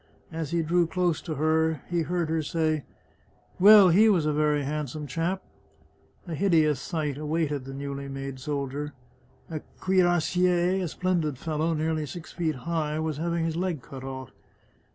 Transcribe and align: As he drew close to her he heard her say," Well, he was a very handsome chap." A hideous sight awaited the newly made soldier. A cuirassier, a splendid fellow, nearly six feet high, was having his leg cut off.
As 0.31 0.49
he 0.49 0.63
drew 0.63 0.87
close 0.87 1.21
to 1.21 1.35
her 1.35 1.83
he 1.87 2.01
heard 2.01 2.27
her 2.29 2.41
say," 2.41 2.85
Well, 3.59 3.89
he 3.89 4.09
was 4.09 4.25
a 4.25 4.33
very 4.33 4.63
handsome 4.63 5.05
chap." 5.05 5.43
A 6.27 6.33
hideous 6.33 6.79
sight 6.79 7.19
awaited 7.19 7.65
the 7.65 7.73
newly 7.75 8.07
made 8.09 8.39
soldier. 8.39 8.93
A 9.51 9.59
cuirassier, 9.79 10.81
a 10.81 10.87
splendid 10.87 11.37
fellow, 11.37 11.75
nearly 11.75 12.07
six 12.07 12.31
feet 12.31 12.55
high, 12.65 12.97
was 12.97 13.17
having 13.17 13.45
his 13.45 13.55
leg 13.55 13.83
cut 13.83 14.03
off. 14.03 14.31